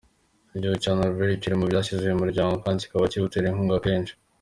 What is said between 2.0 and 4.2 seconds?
uyu muryango kandi kikaba kiwutera inkunga kenshi.